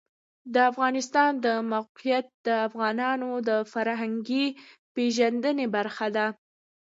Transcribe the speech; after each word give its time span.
د 0.53 0.55
افغانستان 0.71 1.31
د 1.45 1.47
موقعیت 1.73 2.25
د 2.47 2.49
افغانانو 2.67 3.29
د 3.47 3.49
فرهنګي 3.71 4.45
پیژندنې 4.95 5.65
برخه 5.75 6.07
ده. 6.15 6.27